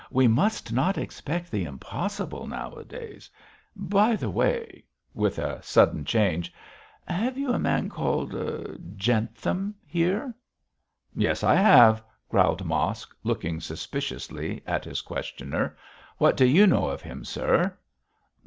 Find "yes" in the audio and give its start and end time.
11.13-11.43